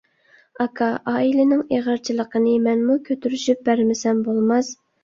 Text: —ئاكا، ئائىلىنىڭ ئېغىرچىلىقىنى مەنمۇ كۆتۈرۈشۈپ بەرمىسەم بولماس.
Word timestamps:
—ئاكا، 0.63 0.87
ئائىلىنىڭ 1.11 1.61
ئېغىرچىلىقىنى 1.77 2.57
مەنمۇ 2.67 2.99
كۆتۈرۈشۈپ 3.13 3.65
بەرمىسەم 3.71 4.27
بولماس. 4.31 4.77